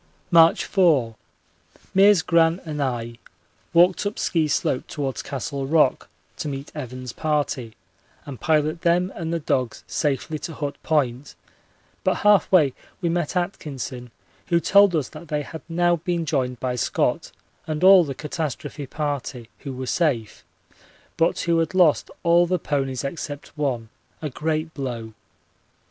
[0.31, 1.15] March 4.
[1.95, 3.19] Meares, Gran, and I
[3.71, 7.75] walked up Ski Slope towards Castle Rock to meet Evans's party
[8.25, 11.35] and pilot them and the dogs safely to Hut Point,
[12.03, 14.09] but half way we met Atkinson,
[14.47, 17.31] who told us that they had now been joined by Scott
[17.67, 20.43] and all the catastrophe party, who were safe,
[21.15, 23.89] but who had lost all the ponies except one
[24.19, 25.13] a great blow.